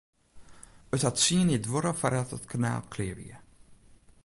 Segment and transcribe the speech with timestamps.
[0.95, 3.35] It hat tsien jier duorre foardat it kanaal klear wie.